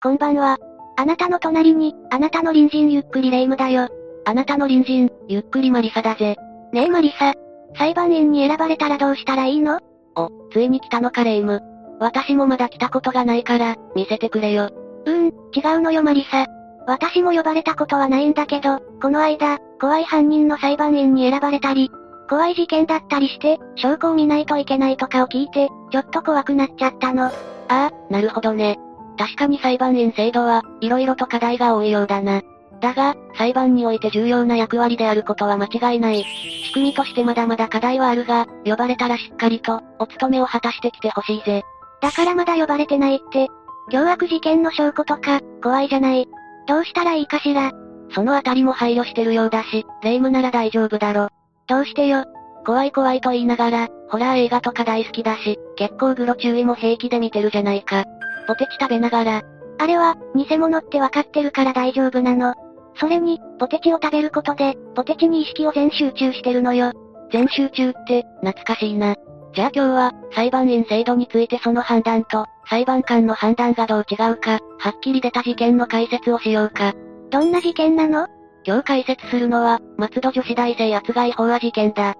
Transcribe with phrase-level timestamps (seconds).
[0.00, 0.58] こんばんは。
[0.96, 3.88] あなたの隣に、あなたの隣人ゆっくりレ夢ムだよ。
[4.26, 6.36] あなたの隣人、ゆっくりマリサだぜ。
[6.72, 7.34] ねえマリサ。
[7.76, 9.80] 裁判員に選ばれたらどうしたらいいの？
[10.14, 11.62] お、ついに来たのかレ夢ム。
[11.98, 14.70] 私もまだ来たことがないから、見せてくれよ。
[15.04, 16.46] うーん、違うのよマリサ。
[16.86, 21.90] 私も呼ばれたことはないんだけど、この間、怖い犯人の裁判員に選ばれたり、
[22.30, 27.24] 怖い事件だったりして、証拠を見ないといけないとかを聞いて、ちょっと怖くなっちゃったの。
[27.24, 27.32] あ
[27.68, 28.78] あ、なるほどね。
[29.18, 32.42] 確かに裁判員制度は、色々と課題が多いようだな。
[32.80, 36.24] だが、裁判において重要な役割であることは間違いない。
[36.66, 41.64] 仕組みとしてまだまだ課題はあるが、呼ばれたらしっかりと、お務めを果たしてきてほしいぜ。
[42.00, 43.48] だからまだ呼ばれてないって。
[43.90, 46.28] 凶悪事件の証拠とか、怖いじゃない。
[46.68, 47.72] どうしたらいいかしら。
[48.14, 51.28] そのあたりも配慮してるようだし、霊夢なら大丈夫だろ。
[51.66, 52.24] どうしてよ。
[52.64, 58.04] 怖い怖いと言いながら、ホラー映画とか大好きだし、結構グロ注意も平気で見てるじゃないか。
[58.48, 59.42] ポテチ食べながら。
[59.78, 62.54] あれは、偽物ってわかってるから大丈夫なの。
[62.96, 66.92] それに、ポテチを食べることで、ポテチに意識を全集中してるのよ。
[67.30, 69.14] 全集中って、懐かしいな。
[69.54, 76.94] じゃあ今日は、裁判員制度についてその判断と、裁判官の判断がどう違うか、はっきり出た事件の解説をしようか。
[77.30, 78.26] どんな事件なの？
[78.64, 82.14] 今日解説するのは、松戸女子大生圧害法話事件だ。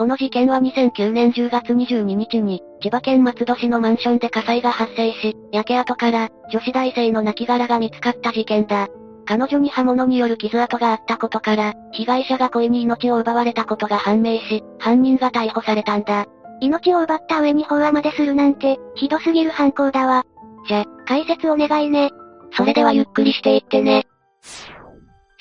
[0.00, 8.88] この事件は2009年10月22日に、千葉県松戸市のマンションで火災が発生し、焼け跡から、女子大生の亡骸が見つかった事件だ。
[9.26, 16.24] 彼女に刃物による傷跡があったことから、被害者が故意に命を奪われたことが判明し、犯人が逮捕されたんだ。
[16.62, 20.24] 命を奪った上に法話までするなんて、ひどすぎる犯行だわ。
[20.66, 22.08] じゃ、解説お願いね。
[22.56, 24.06] それではゆっくりしていってね。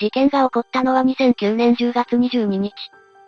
[0.02, 2.74] 事件が起こったのは2009年10月22日。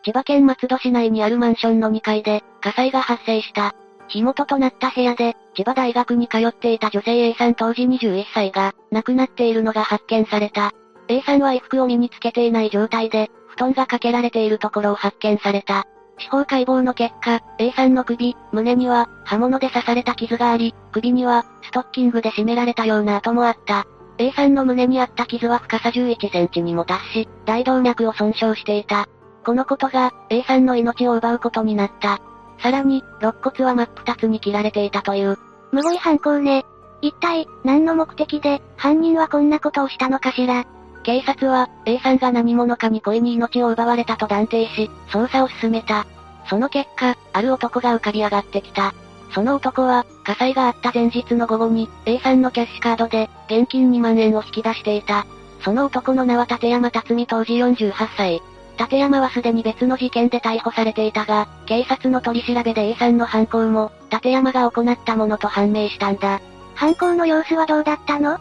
[0.04, 3.76] 千葉県松戸市内にあるマンションの2階で、火災が発生した。
[4.08, 10.72] 火元となった部屋で、千葉大学に通っていた女性 A さん当時21歳が、亡くなっているのが発見された。
[11.08, 15.86] A さんは衣服を身につけていない状態で、布団がかけられているところを発見された。
[16.18, 23.86] 司法解剖の結果、A さんの首、胸には、刃物で刺された傷があり、首には、ストッキングで締められたような跡もあった。
[24.18, 29.08] A さんの胸にあった傷は深さ11センチにも達し、大動脈を損傷していた。
[29.44, 32.22] このことが、A さんの命を奪うことになった。
[32.60, 35.38] さらに、肋骨は真っ二つに切られていたという。
[35.72, 36.66] むごい犯行ね。
[37.02, 40.66] 一体、何の目的で、犯人はこんなことをしたのかしら。
[41.04, 46.06] 警察は、A さんが何者かに故意に命を奪われたと断定し、捜査を進めた。
[46.48, 48.94] その結果、ある男が浮かび上がってきた。
[49.34, 55.26] その男は、火災があった前日の午後に、A さんのキャッシュカードで、現金2万円を引き出していた。
[55.62, 58.42] その男の名は立山辰巳当時48歳。
[58.80, 66.42] 立山はすでに別の事件で逮捕されていたが、警察の取り調べで A さんの犯行も、立山が行ったものと判明したんだ。
[66.76, 68.40] 犯行の様子はどうだったの？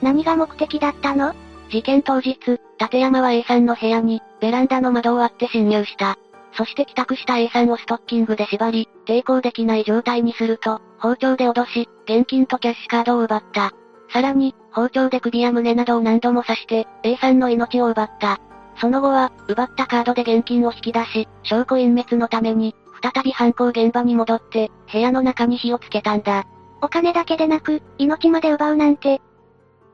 [0.00, 1.34] 何が目的だったの？
[1.70, 2.38] 事件当日、
[2.80, 6.16] 立山は A さんの部屋に、ベランダの窓を割って侵入した。
[6.56, 13.72] そして帰宅した A さんをストッキングで縛り、抵抗できない状態にすると、包丁で脅し、現金とキャッシュカードを奪った。
[14.12, 18.40] さらに、包丁で首や胸などを何度も刺して、A さんの命を奪った。
[18.76, 26.44] その後は、奪ったカードで現金を引き出し、証拠隠滅のために、再び犯行現場に戻って、部屋の中に火をつけたんだ。
[26.82, 29.20] お金だけでなく、命まで奪うなんて。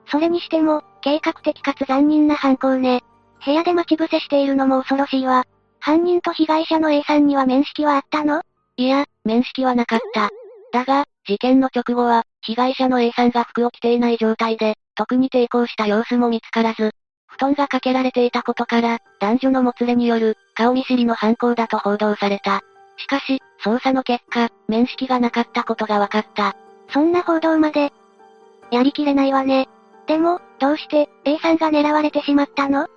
[0.06, 3.02] それにしても、計画的かつ残忍な犯行ね。
[3.44, 5.44] 部屋で待ち伏せしているのも恐ろしいわ。
[5.78, 8.42] 犯人と被害者の A さんには面識はあったの？
[8.76, 10.30] いや、面識はなかった。
[10.72, 16.92] だが、事件の直後は、被害者の A さんが服を着ていない状態で、特に抵抗した様子も見つからず、
[17.30, 22.60] 布団がかけられていたことから、男女のもつれによる、顔見知りの犯行だと報道された。
[22.96, 26.54] しかし、捜査の結果、面識がなかったことが分かった。
[26.92, 27.92] そんな報道まで、
[28.70, 29.69] やりきれないわね。
[30.06, 32.88] でも、どうして、A さんが狙われてしまったの？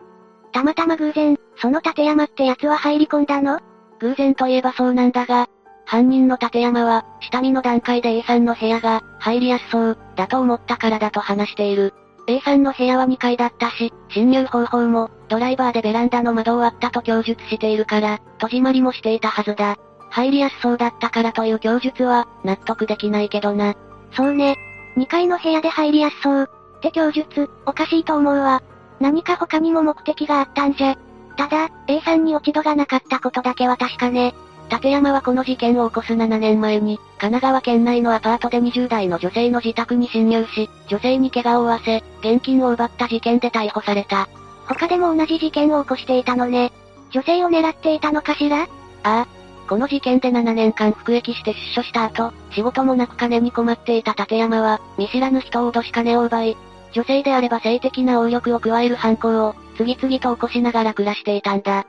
[0.51, 3.59] たまたま偶然、その立山って奴は入り込んだの？
[3.99, 5.47] 偶然といえばそうなんだが、
[5.85, 11.93] 犯人の立山は、下見の段階で A さんの部屋が、入りやすそう、だと思ったからだと話している。
[12.27, 19.77] A さんの部屋は2階だったし、侵入方法も、ドライバーでベランダの窓を割ったと供述しているから、戸締まりもしていたはずだ。
[20.09, 23.73] 入りやすそうだったからという供述は、納得できないけどな。
[24.15, 24.57] そうね。
[24.97, 26.49] 2階の部屋で入りやすそう。
[26.77, 28.61] って供述、おかしいと思うわ。
[28.99, 30.95] 何か他にも目的があったんじゃ。
[31.35, 34.33] ただ、A さんに落ち度がなかったことだけは確かね。
[34.73, 44.27] 立山はこの事件を起こす7年前に、神奈川県内のアパートで20代の女性の自宅に侵入し、女性に怪我を負わせ、現金を奪った事件で逮捕された。
[44.67, 46.71] 他でも同じ事件を起こしていたのね。
[47.11, 48.63] 女性を狙っていたのかしら？
[48.63, 48.67] あ
[49.03, 49.27] あ。
[49.69, 56.57] この事件で7年間服役して出所した後、仕事もなく金に困っていた立山は、見知らぬ人を脅し金を奪い、
[56.93, 61.85] 女性であれば性的な応力を加える犯行を、次々と起こしながら暮らしていたんだ。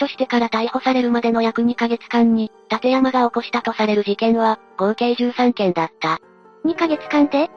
[0.00, 6.18] 出所してから逮捕されるまでの約2ヶ月間に、立山が起こしたとされる事件は、合計13件だった。
[6.64, 7.50] 2ヶ月間で？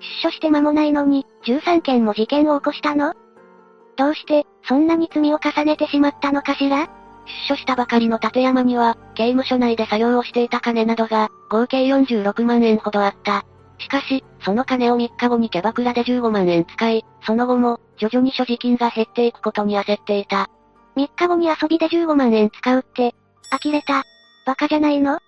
[0.00, 3.14] 出所して間もないのに、13件も事件を起こしたの？
[3.96, 6.88] どうして、そんなに罪を重ねてしまったのかしら？
[7.48, 13.44] 出所したばかりの立山には、刑務所内で作業をしていた金などが、合計46万円ほどあった。
[13.78, 20.48] しかし、その金を3日後にキャバクラで15万円使い、その後も、徐々に所持金が減っていくことに焦っていた。
[20.98, 23.14] 3日後に遊びで15万円使うって、
[23.62, 24.02] 呆れた。
[24.44, 25.20] バカじゃないの？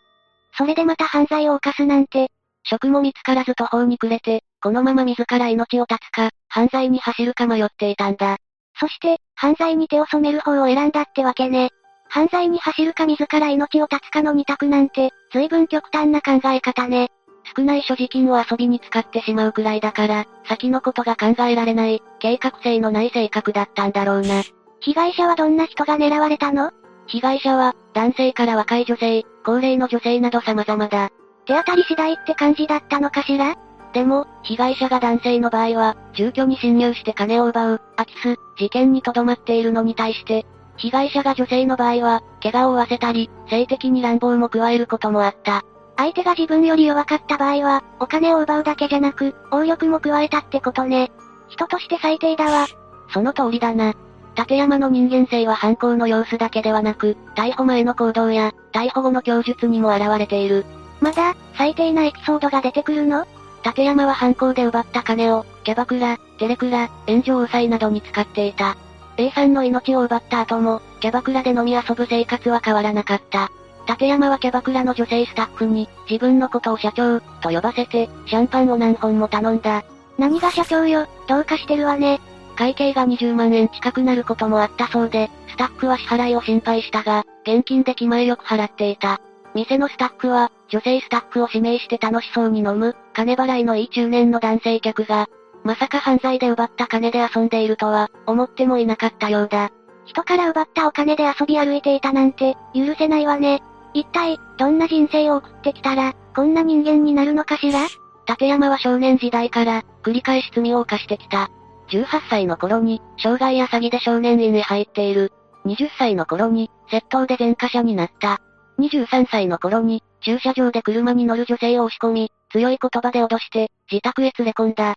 [0.59, 2.29] それでまた犯罪を犯すなんて。
[2.65, 8.39] 職も見つからず途方に暮れて、このまま自ら命を絶つか、犯罪に走るか迷っていたんだ。
[8.81, 11.71] そして、犯罪に手を染める方を選んだってわけね。
[12.09, 17.11] 犯罪に走るか自ら命を絶つかの二択なんて、随分極端な考え方ね。
[17.57, 24.43] 少ない所持金を遊びに使ってしまうくらいだから、先のことが考えられない、計画性のない性格だったんだろうな。
[24.81, 26.73] 被害者はどんな人が狙われたの？
[27.07, 31.11] 被害者は、男性から若い女性、高齢の女性など様々だ。
[31.47, 33.57] 手当たり次第って感じだったのかしら？
[33.93, 40.47] でも、被害者が男性の場合は、住居に侵入して金を奪う、空き巣、事件にとどまっているのに対して、
[40.77, 45.63] 被害者が女性の場合は、怪我を負わせたり、性的に乱暴も加えることもあった。
[45.97, 51.11] 相手が自分より弱かった場合は、お金を奪うだけじゃなく、暴力も加えたってことね。
[51.49, 52.67] 人として最低だわ。
[53.13, 53.93] その通りだな。
[54.37, 60.65] 立山の人間性は犯行の様子だけではなく、逮捕前の行動や、逮捕後の供述にも現れている。
[61.01, 63.27] まだ、最低なエピソードが出てくるの？
[63.65, 68.77] 立山は犯行で奪った金を、キャバクラ、テレクラ、炎上債などに使っていた。
[69.17, 73.51] A さんの命を奪った後も、キャバクラで飲み遊ぶ生活は変わらなかった。
[73.87, 79.85] 立山はキャバクラの女性スタッフに、自分のことを社長、と呼ばせて、シャンパンを何本も頼んだ。
[80.17, 82.21] 何が社長よ、どうかしてるわね。
[82.61, 89.19] 会計が20万円近くなることもあったそうで、スタッフは支払いを心配したが、現金で気前よく払っていた。
[89.55, 95.31] 店のスタッフは、女性スタッフを指名して楽しそうに飲む、金払いのいい中年の男性客が、
[95.65, 99.71] まさか犯罪で奪った金で遊んでいるとは、思ってもいなかったようだ。
[100.05, 103.63] 人から奪ったお金で遊び歩いていたなんて、許せないわね。
[103.95, 107.87] 一体、どんな人生を送ってきたら、こんな人間になるのかしら？
[108.29, 111.51] 立山は少年時代から、繰り返し罪を犯してきた。
[111.91, 115.33] 18歳の頃に、傷害や詐欺で少年院へ入っている。
[115.67, 118.41] 20歳の頃に、窃盗で前科者になった。
[118.79, 124.95] 23歳の頃に、駐車場で車に乗る女性を押し込み、強い言葉で脅して、自宅へ連れ込んだ。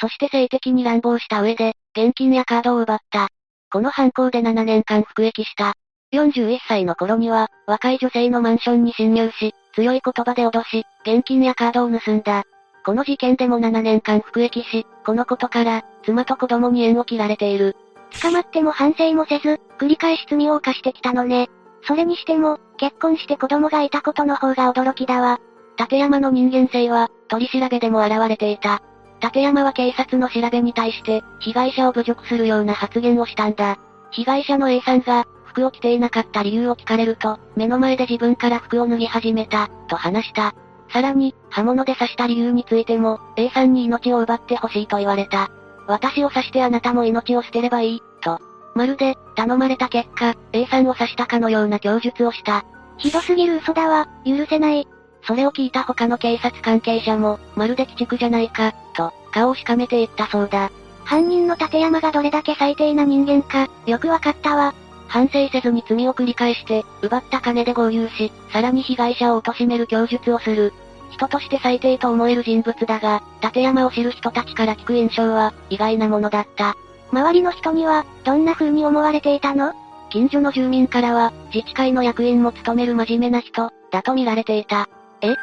[0.00, 3.28] そして性的に乱暴した上で、現金やカードを奪った。
[3.70, 5.74] この犯行で7年間服役した。
[6.12, 12.44] 41歳の頃には、若い女性のマンションに侵入し、強い言葉で脅し、現金やカードを盗んだ。
[12.84, 17.76] この事件でも7年間服役し、このことから、妻と子供に縁を切られている。
[18.22, 21.48] 捕まっても反省もせず、繰り返し罪を犯してきたのね。
[21.86, 25.40] それにしても、結婚して子供がいたことの方が驚きだわ。
[25.78, 28.82] 立山の人間性は、取り調べでも現れていた。
[29.22, 33.78] 立山は警察の調べに対して、被害者を侮辱するような発言をしたんだ。
[34.10, 40.54] 被害者の A さんが、服を着ていなかった理由を聞かれると、目の前で自分から服を脱ぎ始めた、と話した。
[40.90, 45.50] さらに、刃物で刺した理由についても、A さんに命を奪ってほしいと言われた。
[45.86, 48.38] 私を刺してあなたも命を捨てればいい、と。
[48.74, 52.64] まるで、頼まれた結果、A さんを刺したかのような供述をした。
[52.96, 54.86] ひどすぎる嘘だわ、許せない。
[55.22, 60.70] それを聞いた他の警察関係者も、まるで鬼畜じゃないか、と、顔をしかめていったそうだ。
[61.04, 64.74] 犯人の立山がどれだけ最低な人間か、よくわかったわ。
[65.08, 70.72] 反省せずに罪を繰り返して、奪った金で合流し、さらに被害者を貶める供述をする。
[71.10, 76.74] 人として最低と思える人物だが、立山を知る人たちから聞く印象は、意外なものだった。
[77.12, 79.72] 周りの人には、どんな風に思われていたの？
[80.10, 84.88] 近所の住民からは、自治会の役員も務める真面目な人、だと見られていた。
[85.20, 85.36] え？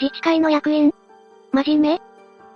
[0.00, 0.92] 自治会の役員？
[1.52, 2.00] 真面目？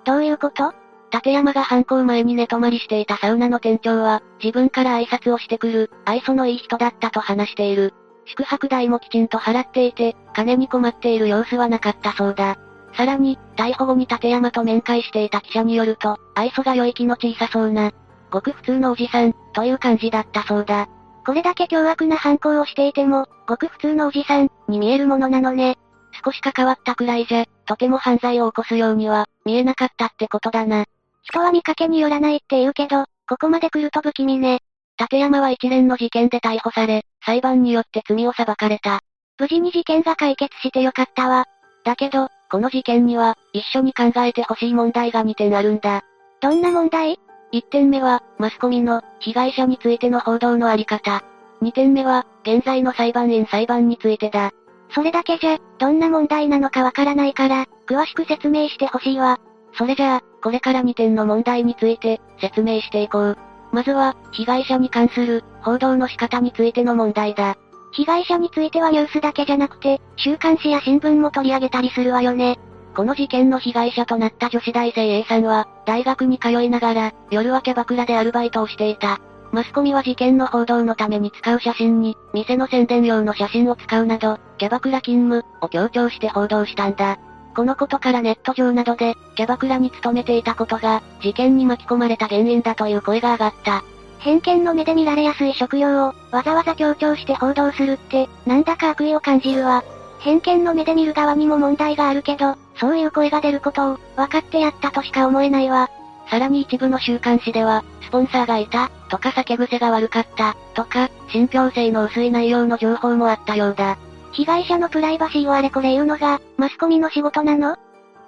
[0.05, 0.73] どういうこと？
[1.11, 7.95] 立山が犯行前に寝泊まりしていたサウナの店長は、自分から挨拶をしてくる、愛想のいい人だったと話している。
[8.27, 12.59] 宿泊代もきちんと払っていて、金に困っている様子はなかったそうだ。
[12.95, 17.91] さらに、逮捕後に立山と面会していた記者によると、愛想が良い気の小さそうな、
[18.31, 20.89] ごく普通のおじさん、という感じだったそうだ。
[21.25, 25.77] これだけ凶悪な犯行をしていても、ごく普通のおじさん、に見えるものなのね。
[26.25, 30.85] 少し関わったくらいじゃ、とても犯罪を起こすようには、見えなかったってことだな。
[31.29, 34.61] 人は見かけによらないって言うけど、ここまで来ると不気味ね。
[34.99, 39.01] 立山は一連の事件で逮捕され、裁判によって罪を裁かれた。
[39.39, 41.45] 無事に事件が解決してよかったわ。
[41.85, 46.03] だけど、この事件には、一緒に考えてほしい問題が2点あるんだ。
[46.41, 47.21] どんな問題
[47.53, 51.23] ?1 点目は、マスコミの、被害者についての報道のあり方。
[51.63, 54.51] 2点目は、現在の裁判員裁判についてだ。
[54.95, 59.39] それだけじゃ、どんな問題なのかわからないから、詳しく説明してほしいわ。
[59.75, 63.39] それじゃあ、これから2点の問題について、説明していこう。
[63.73, 67.57] まずは、被害者に関する、報道の仕方についての問題だ。
[67.93, 72.59] 被害者についてはニュースだけじゃなくて、週刊誌や新聞も取り上げたりするわよね。
[72.95, 79.21] この事件の被害者となった女子大生 A さんは、大学に通いながら、夜はキャバクラでアルバイトをしていた。
[79.53, 87.19] マスコミは事件の報道のために使う写真に、店の宣伝用の写真を使うなど、キャバクラ勤務を強調して報道したんだ。
[87.59, 93.83] このことからネット上などで、キャバクラに勤めていたことが、事件に巻き込まれた原因だという声が上がった。
[94.21, 99.83] 偏見の目で見られやすい職業を、わざわざ強調して報道するって、なんだか悪意を感じるわ。
[100.21, 105.91] 偏見の目で見る側にも問題があるけど、そういう声が出ることを、分かってやったとしか思えないわ。
[106.31, 113.99] さらに一部の週刊誌では、スポンサーがいた、とか酒癖が悪かった、とか、信憑性の薄い内容の情報もあったようだ。
[114.39, 117.77] 被害者のプライバシーをあれこれ言うのが、マスコミの仕事なの？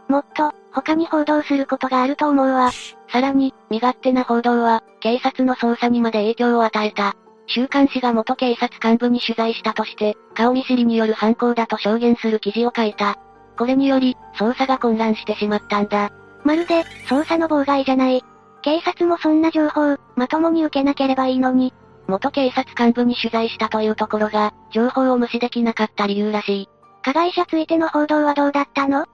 [0.08, 2.72] もっと、他に報道することがあると思うわ。
[3.12, 7.14] さらに、身勝手な報道は、警察の捜査にまで影響を与えた。
[7.46, 13.16] 週刊誌が元警察幹部に取材したとして、顔見知りによる犯行だと証言する記事を書いた。
[13.56, 16.10] これにより、捜査が混乱してしまったんだ。
[16.42, 18.24] まるで、捜査の妨害じゃない。
[18.62, 21.72] 警察もそんな情報、まともに受けなければいいのに。
[22.10, 26.68] 元警察幹部に取材したというところが、情報を無視できなかった理由らしい。
[27.02, 29.06] 加害者ついての報道はどうだったの？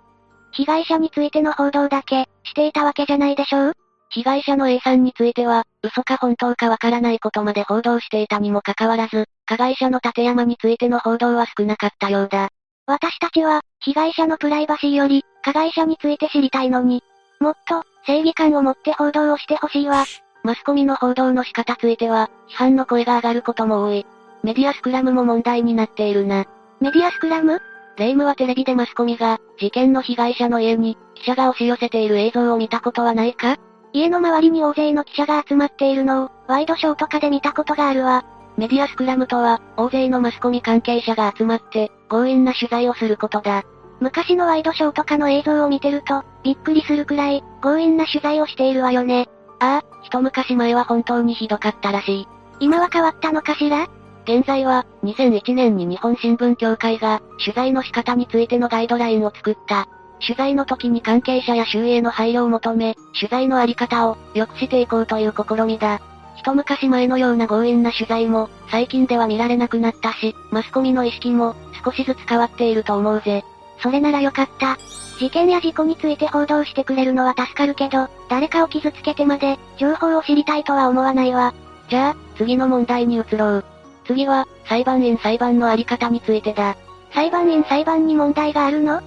[0.52, 3.72] 被害者についての報道だけ、していたわけじゃないでしょう？
[4.08, 12.48] 被害者の A さんについては、嘘か本当かわからないことまで報道していたにもかかわらず、加害者の立山についての報道は少なかったようだ。
[12.86, 17.02] 私たちは、被害者のプライバシーより、加害者について知りたいのに、
[17.40, 20.04] もっと、正義感を持って報道をしてほしいわ。
[20.46, 24.06] マスコミの報道の仕方ついては、批判の声が上がることも多い。
[24.44, 26.44] メディアスクラムも問題になっているな。
[26.80, 27.60] メディアスクラム？
[27.96, 33.56] 霊夢はテレビでマスコミが、事件の被害者の家に、記者が押し寄せている映像を見たことはないか？
[33.92, 38.24] 家の周りに大勢の記者が集まっているのを、ワイドショーとかで見たことがあるわ。
[38.56, 43.64] メディアスクラムとは、大勢のマスコミ関係者が集まって、強引な取材をすることだ。
[43.98, 49.28] 昔のワイドショーとかの映像を見てると、びっくりするくらい、強引な取材をしているわよね。
[49.58, 52.28] ああ、一昔前は本当にひどかったらしい。
[52.60, 53.88] 今は変わったのかしら？
[54.24, 59.88] 現在は、2001年に日本新聞協会が、取材の仕方についてのガイドラインを作った。
[60.20, 66.00] 取材の時に関係者や周囲への配慮を求め、取材のあり方を、良くしていこうという試みだ。
[66.36, 73.44] 一昔前のような強引な取材も、最近では見られなくなったし、マスコミの意識も、少しずつ変わっていると思うぜ。
[73.78, 74.78] それならよかった。
[75.18, 81.54] 事件や事故について報道してくれるのは助かるけど、誰かを傷つけてまで、情報を知りたいとは思わないわ。
[81.88, 83.64] じゃあ、次の問題に移ろう。
[84.06, 86.76] 次は、裁判員裁判のあり方についてだ。
[87.12, 89.00] 裁判員裁判に問題があるの？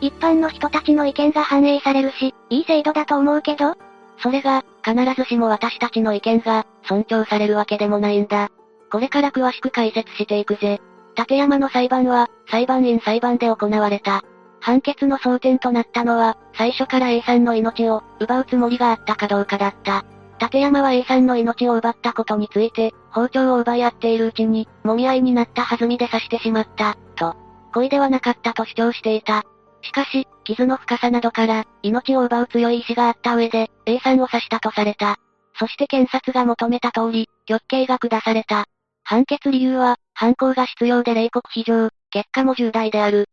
[0.00, 3.76] 一般の人たちの意見が反映されるし、いい制度だと思うけど？
[4.18, 8.50] それが、必ずしも私たちの意見が、尊重されるわけでもないんだ。
[8.90, 10.80] これから詳しく解説していくぜ。
[11.16, 14.22] 立山の裁判は、裁判員裁判で行われた。
[14.60, 20.04] 判決の争点となったのは、最初から A さんの命を、奪うつもりがあったかどうかだった。
[20.38, 27.36] 立山は A さんの命を奪ったことについて、包丁を奪い合っているうちに、揉み合いになった弾みで刺してしまった、と。
[27.72, 29.44] 故意ではなかったと主張していた。
[29.82, 35.16] しかし、傷の深さなどから、命を奪う強い意志があった上で、A さんを刺したとされた。
[35.58, 38.66] そして検察が求めた通り、極刑が下された。
[39.04, 43.26] 判決理由は、犯行が必要で冷酷非常、結果も重大である。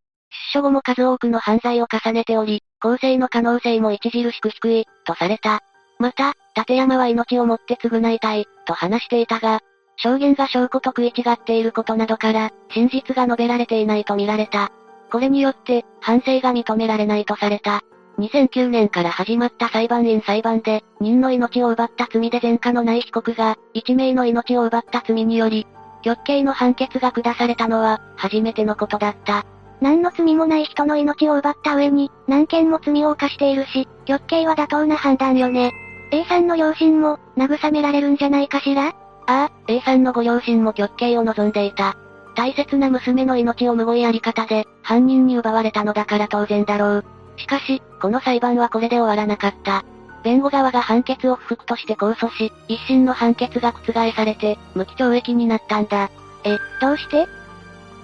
[0.54, 5.62] 出所後も数多くの犯罪を重ねており、更生の可能性も著しく低い、とされた。
[5.98, 9.62] また、立山は命をもって償いたい、と話していたが、
[9.96, 14.70] 証言が証拠と食い違っていることなどから、真実が述べられていないと見られた。
[15.10, 17.82] これによって、反省が認められないとされた。
[18.20, 25.66] 2009年から始まった裁判員裁判で、人の命を奪った罪で前科のない被告が、1名の命を奪った罪により、
[26.04, 29.46] 極刑の判決が下されたのは、初めてのことだった。
[29.82, 35.72] 何の罪もない人の命を奪った上に、何件も罪を犯しているし、極刑は妥当な判断よね。
[36.12, 38.90] A さんの両親も、慰められるんじゃないかしら？
[38.90, 38.94] あ
[39.26, 41.96] あ、A さんのご両親も極刑を望んでいた。
[42.36, 47.06] 大切な娘の命をむごいやり方で、犯人に奪われたのだから当然だろう。
[47.38, 49.86] しかし、この裁判はこれで終わらなかった。
[50.24, 56.10] 弁護側が判決を不服として控訴し、一審の判決が覆されて、無期懲役になったんだ。
[56.44, 57.28] え、どうして？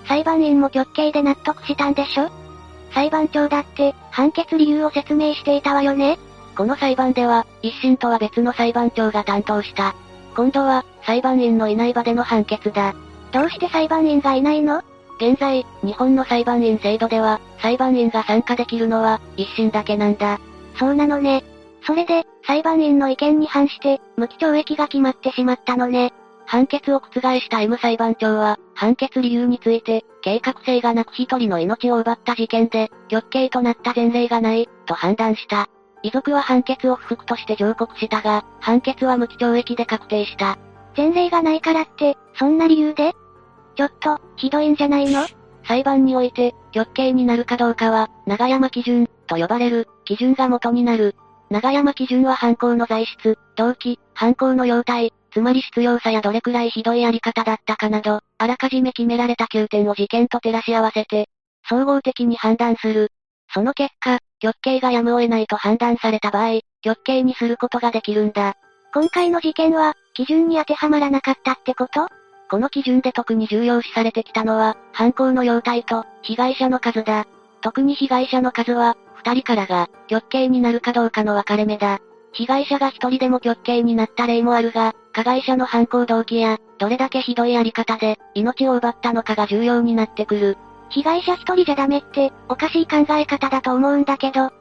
[0.07, 2.29] 裁判員も極刑で納得したんでしょ？
[2.93, 6.17] 裁判長だって、判決理由を説明していたわよね？
[6.55, 9.95] この裁判では、一審とは別の裁判長が担当した。
[10.35, 12.95] 今度は、裁判員のいない場での判決だ。
[13.31, 14.83] どうして裁判員がいないの？
[15.21, 20.39] 現在、日本の裁判員制度では、裁判員が参加できるのは、一審だけなんだ。
[20.77, 21.43] そうなのね。
[21.83, 26.13] それで、裁判員の意見に反して、無期懲役が決まってしまったのね。
[26.45, 35.67] 判決を覆した M 裁判長は、判決理由について、計画性がなく一人の命を奪った事件で、極刑となった前例がない、と判断した。
[36.01, 40.57] 遺族は判決を不服として上告したが、判決は無期懲役で確定した。
[40.97, 43.13] 前例がないからって、そんな理由で？
[43.75, 45.25] ちょっと、ひどいんじゃないの？
[45.65, 51.15] 裁判において、極刑になるかどうかは、長山基準、と呼ばれる、基準が元になる。
[51.49, 61.27] 長山基準は犯行の材質、動機、犯行の様態、つまり必要さやどれくらいひどいやり方だったかなど、あらかじめ決められた9点を事件と照らし合わせて、
[61.67, 63.11] 総合的に判断する。
[63.51, 68.55] その結果、極刑がやむを得ないと判断された場合、極刑にすることができるんだ。
[68.93, 72.07] 今回の事件は、基準に当てはまらなかったってこと？
[72.49, 77.27] この基準で特に重要視されてきたのは、犯行の様態と、被害者の数だ。
[77.61, 81.99] 特に被害者の数は、二人からが、極刑になるかどうかの分かれ目だ。
[82.31, 90.57] 被害者が一人でも極刑になった例もあるが、加害者の犯行動機や、どれだけひどいやり方で、命を奪ったのかが重要になってくる。
[90.89, 94.51] 被害者一人じゃダメって、おかしい考え方だと思うんだけど。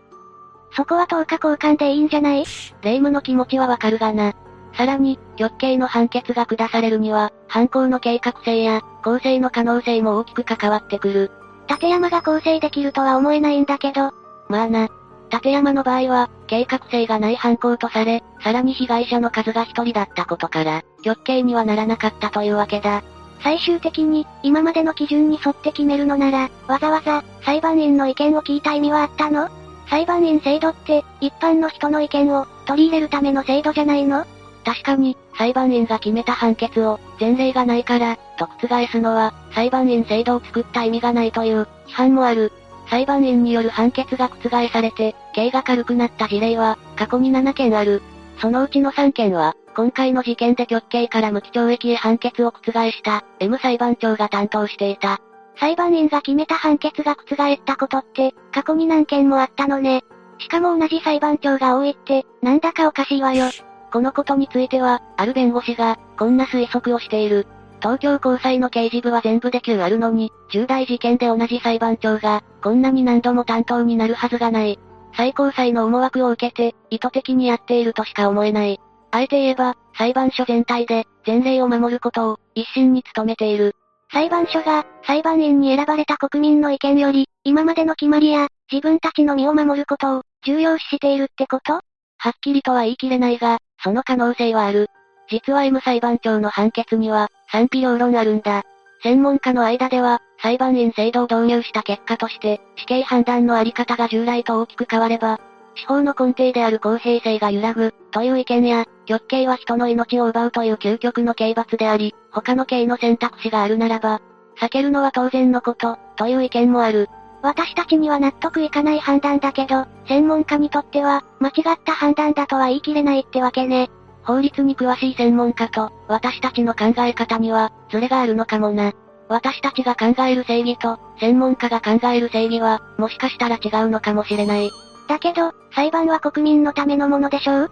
[0.73, 2.45] そこは10日交換でいいんじゃない？
[2.83, 4.35] 霊夢の気持ちはわかるがな。
[4.75, 11.31] さらに、極刑の判決が下されるには、犯行の計画性や、構成の可能性も大きく関わってくる。
[11.69, 14.11] 立山が構成できるとは思えないんだけど。
[14.49, 14.88] まあな。
[15.31, 23.02] 立山の場合は、計画性がない犯行とされ、さらに被害者の数が一人だったことから、極刑にはならなかったというわけだ。
[23.43, 29.49] 最終的に、今までの基準に沿って決めるのなら、わざわざ、裁判員の意見を聞いた意味はあったの？
[29.88, 34.25] 裁判員制度って、一般の人の意見を、取り入れるための制度じゃないの？
[34.64, 42.53] 確かに、裁判員が決めた判決を、前例がないから、と覆すのは、裁判員制度を作った意味がないという、批判もある。
[42.88, 48.03] 裁判員による判決が覆されて、刑が軽くなった事例は、過去に7件ある。
[48.40, 55.20] そのうちの3件は、今回の事件で極刑から無期懲役へ判決を覆した、M 裁判長が担当していた。
[55.61, 60.03] 裁判員が決めた判決が覆ったことって、過去に何件もあったのね。
[60.38, 63.46] しかも同じ裁判長が多いって、なんだかおかしいわよ。
[63.92, 67.46] このことについては、ある弁護士が、こんな推測をしている。
[67.81, 74.79] 東京高裁の刑事部は全部で9あるのに、重大事件で同じ裁判長が、こんなに何度も担当になるはずがない。
[75.17, 78.81] 最高裁の思惑を受けて、意図的にやっているとしか思えない。
[79.11, 83.75] あえて言えば、裁判所全体で、前例を守ることを、一心に努めている。
[84.12, 91.75] 裁判所が、裁判員に選ばれた国民の意見より、今までの決まりや、自分たちの身を守ることを、重要視しているってこと？
[91.75, 91.83] は
[92.31, 94.88] っきりとは言い切れないが、その可能性はある。
[95.31, 98.62] 実は M 裁判長の判決には、賛否両論あるんだ。
[99.02, 105.40] 専門家の間では、裁判員制度を導入した結果として、死刑判断のあり方が従来と大きく変われば、
[105.76, 114.20] 司法の根底である公平性が揺らぐ、という意見や、極刑は人の命を奪うという究極の刑罰であり、他の刑の選択肢があるならば、
[114.61, 117.08] 避けるのは当然のこと、という意見もある。
[117.42, 123.90] 私たちには納得いかない判断だけど、専門家にとっては、間違った判断だとは言い切れないってわけね。
[124.29, 128.93] 法律に詳しい専門家と、私たちの考え方には、ズレがあるのかもな。
[129.31, 134.71] 私たちが考える正義と、専門家が考える正義は、もしかしたら違うのかもしれない。
[135.09, 137.71] だけど、裁判は国民のためのものでしょう？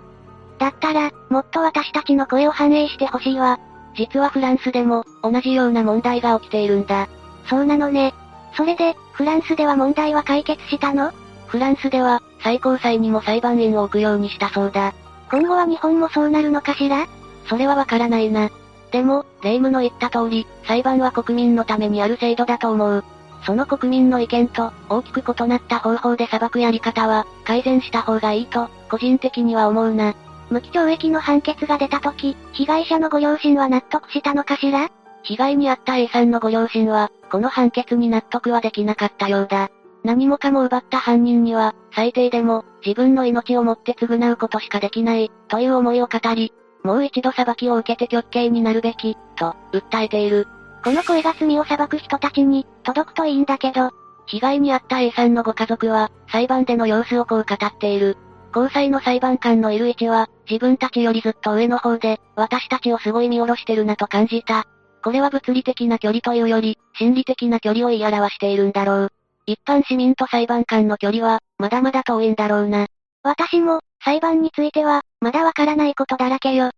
[0.59, 3.61] だったら、もっと私たちの声を反映してほしいわ。
[3.95, 7.07] 実はフランスでも、同じような問題が起きているんだ。
[7.51, 8.15] そうなのね。
[8.57, 11.13] それで、フランスでは問題は解決したの？
[11.49, 14.95] フランスでは、最高裁にも裁判員を置くようにしたそうだ。
[15.31, 17.07] 今後は日本もそうなるのかしら？
[17.49, 18.51] それはわからないな。
[18.91, 23.05] でも、霊夢の言った通り、裁判は国民のためにある制度だと思う。
[23.45, 30.15] その国民の意見と、大きく異なった方法で裁くやり方は、改善した方がいいと、個人的には思うな。
[30.51, 34.91] 無期懲役の判決が出た時、被害者のご両親は納得したのかしら？
[35.23, 39.71] 被害に遭った A さんのご両親は、この判決に納得はできなかったようだ。
[40.07, 46.53] 何もかも奪った犯人には、最低でも、自分の命をもって償うことしかできない、という思いを語り、
[46.85, 50.47] もう一度裁きを受けて極刑になるべき、と、訴えている。
[50.85, 53.91] この声が罪を裁く人たちに、届くといいんだけど、
[54.27, 58.17] 被害に遭った A さんのご家族は、裁判での様子をこう語っている。
[58.55, 64.67] 高裁の裁判官のいる位置は、自分たちよりずっと上の方で、私たちをすごい見下ろしてるなと感じた。
[65.03, 69.13] これは物理的な距離というより、心理的な距離を言い表しているんだろう。
[69.47, 72.89] 一般市民と裁判官の距離は、まだまだ遠いんだろうな。
[73.23, 76.71] 私も、裁判については、まだわからないことだらけよ。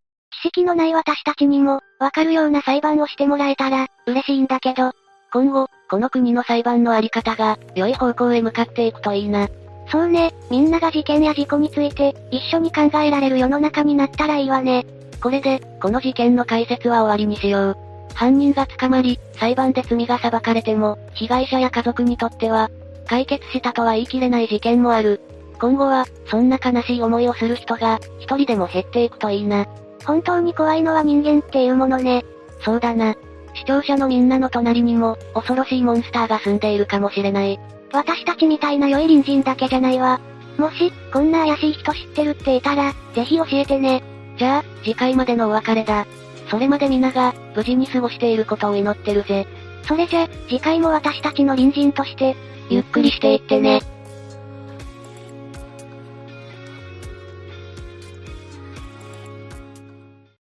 [0.42, 4.92] 知識のない私たちにも、わかるような裁判をしてもらえたら、嬉しいんだけど。
[5.32, 9.48] 今後、この国の裁判のあり方が、良い方向へ向かっていくといいな。
[9.90, 14.84] そうね、みんなが事件や事故について、一緒に考えられる世の中になったらいいわね。
[15.22, 17.87] これで、この事件の解説は終わりにしよう。
[18.18, 22.68] 犯人が捕まり、裁判で罪が裁かれても、被害者や家族にとっては、
[23.06, 25.20] 解決したとは言い切れない事件もある。
[25.60, 29.68] 今後は、そんな悲しい思いをする人が、一人でも減っていくといいな。
[30.04, 32.24] 本当に怖いのは人間っていうものね。
[32.64, 33.14] そうだな。
[33.54, 37.60] 視聴者のみんなの隣にも、恐ろしいモンスターが住んでいるかもしれない。
[37.92, 40.18] 私たちみたいな良い隣人だけじゃないわ。
[40.56, 44.02] もし、こんな怪しい人知ってるっていたら、ぜひ教えてね。
[44.36, 46.04] じゃあ、次回までのお別れだ。
[46.50, 49.46] それまで皆が、無事に過ごしていることを祈ってるぜ。
[49.82, 52.36] それじゃ、次回も私たちの隣人として、
[52.70, 53.80] ゆっくりしていってね。